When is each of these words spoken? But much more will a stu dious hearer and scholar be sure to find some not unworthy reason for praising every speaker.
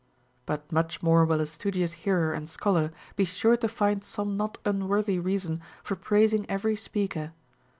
But 0.47 0.71
much 0.71 1.03
more 1.03 1.25
will 1.25 1.39
a 1.41 1.45
stu 1.45 1.69
dious 1.69 1.91
hearer 1.91 2.33
and 2.33 2.49
scholar 2.49 2.91
be 3.15 3.23
sure 3.23 3.55
to 3.57 3.67
find 3.67 4.03
some 4.03 4.35
not 4.35 4.57
unworthy 4.65 5.19
reason 5.19 5.61
for 5.83 5.95
praising 5.95 6.47
every 6.49 6.75
speaker. 6.75 7.33